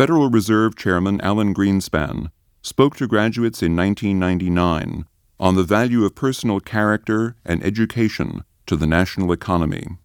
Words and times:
Federal 0.00 0.30
Reserve 0.30 0.76
Chairman 0.76 1.20
Alan 1.20 1.52
Greenspan 1.52 2.30
spoke 2.62 2.96
to 2.96 3.06
graduates 3.06 3.62
in 3.62 3.76
1999 3.76 5.04
on 5.38 5.56
the 5.56 5.62
value 5.62 6.06
of 6.06 6.14
personal 6.14 6.58
character 6.58 7.36
and 7.44 7.62
education 7.62 8.42
to 8.64 8.76
the 8.76 8.86
national 8.86 9.30
economy. 9.30 9.98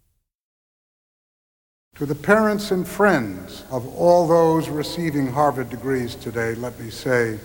To 1.94 2.04
the 2.04 2.14
parents 2.14 2.72
and 2.72 2.86
friends 2.86 3.64
of 3.70 3.86
all 3.96 4.28
those 4.28 4.68
receiving 4.68 5.28
Harvard 5.32 5.70
degrees 5.70 6.14
today, 6.14 6.54
let 6.56 6.78
me 6.78 6.90
say, 6.90 7.38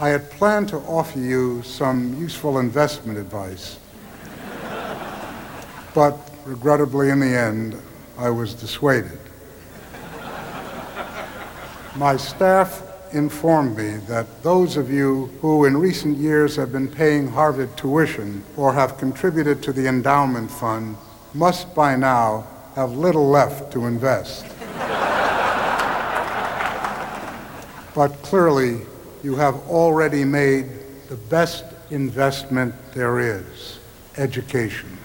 I 0.00 0.08
had 0.08 0.28
planned 0.28 0.70
to 0.70 0.78
offer 0.78 1.20
you 1.20 1.62
some 1.62 2.18
useful 2.18 2.58
investment 2.58 3.16
advice. 3.16 3.78
but 5.94 6.18
regrettably, 6.44 7.10
in 7.10 7.20
the 7.20 7.38
end, 7.38 7.80
I 8.18 8.30
was 8.30 8.54
dissuaded. 8.54 9.20
My 11.96 12.16
staff 12.16 12.82
informed 13.12 13.76
me 13.76 13.98
that 14.08 14.42
those 14.42 14.78
of 14.78 14.90
you 14.90 15.26
who 15.42 15.66
in 15.66 15.76
recent 15.76 16.16
years 16.16 16.56
have 16.56 16.72
been 16.72 16.88
paying 16.88 17.28
Harvard 17.28 17.76
tuition 17.76 18.42
or 18.56 18.72
have 18.72 18.96
contributed 18.96 19.62
to 19.62 19.74
the 19.74 19.86
endowment 19.86 20.50
fund 20.50 20.96
must 21.34 21.74
by 21.74 21.94
now 21.96 22.46
have 22.76 22.92
little 22.92 23.28
left 23.28 23.70
to 23.74 23.84
invest. 23.84 24.46
but 27.94 28.08
clearly, 28.22 28.86
you 29.22 29.36
have 29.36 29.56
already 29.68 30.24
made 30.24 30.70
the 31.10 31.16
best 31.16 31.66
investment 31.90 32.74
there 32.94 33.20
is 33.20 33.80
education. 34.16 34.96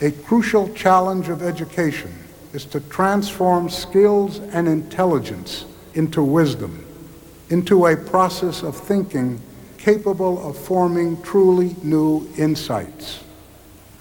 A 0.00 0.10
crucial 0.10 0.72
challenge 0.72 1.28
of 1.28 1.42
education 1.42 2.14
is 2.54 2.64
to 2.64 2.80
transform 2.80 3.68
skills 3.68 4.38
and 4.38 4.66
intelligence 4.66 5.66
into 5.94 6.22
wisdom, 6.22 6.84
into 7.50 7.86
a 7.86 7.96
process 7.96 8.62
of 8.62 8.76
thinking 8.76 9.40
capable 9.78 10.48
of 10.48 10.56
forming 10.56 11.20
truly 11.22 11.74
new 11.82 12.28
insights. 12.38 13.24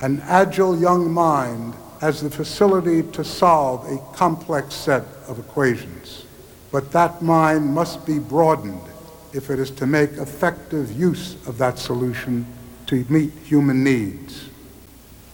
An 0.01 0.21
agile 0.25 0.79
young 0.79 1.11
mind 1.11 1.73
has 2.01 2.21
the 2.21 2.29
facility 2.29 3.03
to 3.11 3.23
solve 3.23 3.85
a 3.91 3.97
complex 4.15 4.73
set 4.73 5.03
of 5.27 5.39
equations. 5.39 6.25
But 6.71 6.91
that 6.91 7.21
mind 7.21 7.73
must 7.73 8.05
be 8.05 8.19
broadened 8.19 8.81
if 9.33 9.49
it 9.49 9.59
is 9.59 9.71
to 9.71 9.85
make 9.85 10.11
effective 10.13 10.91
use 10.91 11.35
of 11.47 11.57
that 11.57 11.77
solution 11.79 12.45
to 12.87 13.05
meet 13.09 13.31
human 13.43 13.83
needs. 13.83 14.49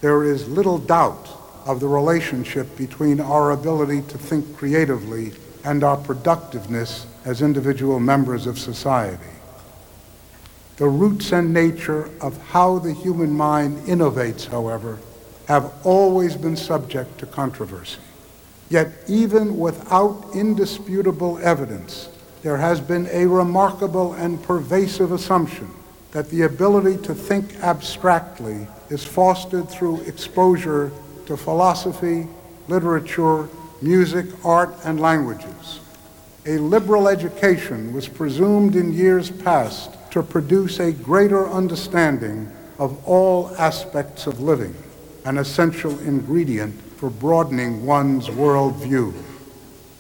There 0.02 0.24
is 0.24 0.48
little 0.48 0.78
doubt 0.78 1.30
of 1.66 1.80
the 1.80 1.88
relationship 1.88 2.78
between 2.78 3.20
our 3.20 3.52
ability 3.52 4.02
to 4.04 4.18
think 4.18 4.56
creatively 4.56 5.32
and 5.68 5.84
our 5.84 5.98
productiveness 5.98 7.06
as 7.26 7.42
individual 7.42 8.00
members 8.00 8.48
of 8.48 8.58
society. 8.58 9.36
The 10.78 10.88
roots 10.88 11.34
and 11.34 11.54
nature 11.54 12.10
of 12.22 12.42
how 12.52 12.80
the 12.80 12.94
human 12.94 13.36
mind 13.36 13.80
innovates, 13.80 14.48
however, 14.48 14.98
have 15.50 15.74
always 15.84 16.38
been 16.38 16.56
subject 16.56 17.18
to 17.18 17.26
controversy. 17.26 18.00
Yet 18.70 18.94
even 19.10 19.58
without 19.58 20.30
indisputable 20.34 21.38
evidence, 21.40 22.08
there 22.44 22.58
has 22.58 22.80
been 22.80 23.10
a 23.12 23.26
remarkable 23.26 24.14
and 24.14 24.42
pervasive 24.42 25.12
assumption 25.12 25.70
that 26.12 26.30
the 26.30 26.44
ability 26.44 27.04
to 27.04 27.14
think 27.14 27.56
abstractly 27.62 28.68
is 28.90 29.04
fostered 29.04 29.70
through 29.70 30.00
exposure 30.04 30.94
to 31.26 31.36
philosophy, 31.36 32.26
literature, 32.70 33.50
music, 33.82 34.26
art, 34.44 34.76
and 34.84 35.00
languages. 35.00 35.80
A 36.46 36.58
liberal 36.58 37.08
education 37.08 37.94
was 37.94 38.08
presumed 38.08 38.76
in 38.76 38.94
years 38.94 39.30
past 39.30 39.92
to 40.12 40.24
produce 40.24 40.80
a 40.80 40.94
greater 40.94 41.50
understanding 41.50 42.50
of 42.80 43.06
all 43.06 43.56
aspects 43.58 44.28
of 44.28 44.40
living, 44.40 44.76
an 45.26 45.38
essential 45.38 46.00
ingredient 46.00 46.74
for 46.98 47.10
broadening 47.10 47.86
one's 47.86 48.28
worldview. 48.30 49.14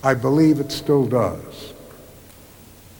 I 0.03 0.13
believe 0.13 0.59
it 0.59 0.71
still 0.71 1.05
does. 1.05 1.73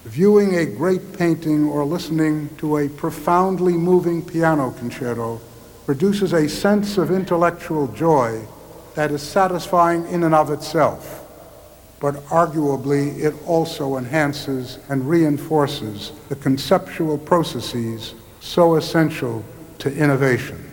Viewing 0.04 0.56
a 0.56 0.66
great 0.66 1.18
painting 1.18 1.66
or 1.66 1.84
listening 1.86 2.50
to 2.58 2.78
a 2.78 2.90
profoundly 2.90 3.74
moving 3.74 4.24
piano 4.24 4.72
concerto 4.72 5.42
produces 5.86 6.34
a 6.34 6.50
sense 6.50 6.98
of 6.98 7.12
intellectual 7.12 7.88
joy 7.88 8.42
that 8.98 9.12
is 9.12 9.22
satisfying 9.22 10.08
in 10.08 10.24
and 10.24 10.34
of 10.34 10.50
itself, 10.50 11.24
but 12.00 12.16
arguably 12.30 13.16
it 13.20 13.36
also 13.46 13.96
enhances 13.96 14.80
and 14.90 15.08
reinforces 15.08 16.14
the 16.30 16.36
conceptual 16.36 17.16
processes 17.16 18.16
so 18.40 18.76
essential 18.76 19.46
to 19.78 19.96
innovation. 19.96 20.72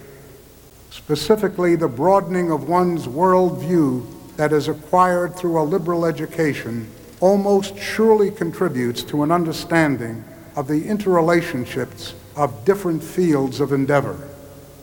Specifically, 0.88 1.76
the 1.76 1.86
broadening 1.86 2.50
of 2.50 2.66
one's 2.66 3.06
worldview 3.06 4.06
that 4.38 4.54
is 4.54 4.68
acquired 4.68 5.36
through 5.36 5.60
a 5.60 5.62
liberal 5.62 6.06
education 6.06 6.90
almost 7.20 7.76
surely 7.76 8.30
contributes 8.30 9.02
to 9.02 9.22
an 9.22 9.30
understanding 9.30 10.24
of 10.56 10.66
the 10.66 10.80
interrelationships 10.80 12.14
of 12.36 12.64
different 12.64 13.04
fields 13.04 13.60
of 13.60 13.74
endeavor. 13.74 14.18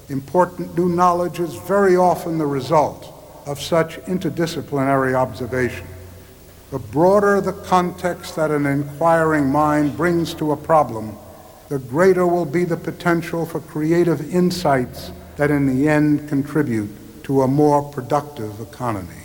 Important 0.09 0.77
new 0.77 0.89
knowledge 0.89 1.39
is 1.39 1.55
very 1.55 1.95
often 1.95 2.37
the 2.37 2.45
result 2.45 3.10
of 3.45 3.61
such 3.61 3.97
interdisciplinary 4.01 5.13
observation. 5.13 5.87
The 6.71 6.79
broader 6.79 7.41
the 7.41 7.53
context 7.53 8.35
that 8.35 8.51
an 8.51 8.65
inquiring 8.65 9.47
mind 9.47 9.97
brings 9.97 10.33
to 10.35 10.51
a 10.51 10.57
problem, 10.57 11.17
the 11.69 11.79
greater 11.79 12.25
will 12.27 12.45
be 12.45 12.63
the 12.63 12.77
potential 12.77 13.45
for 13.45 13.59
creative 13.59 14.33
insights 14.33 15.11
that 15.37 15.51
in 15.51 15.65
the 15.65 15.89
end 15.89 16.29
contribute 16.29 17.23
to 17.23 17.41
a 17.41 17.47
more 17.47 17.81
productive 17.91 18.59
economy. 18.59 19.23